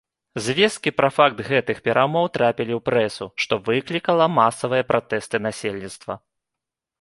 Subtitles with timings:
[0.43, 6.13] Звесткі пра факт гэтых перамоў трапілі ў прэсу, што выклікала масавыя пратэсты насельніцтва.